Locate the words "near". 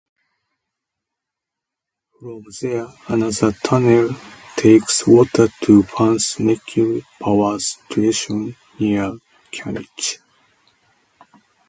8.79-9.19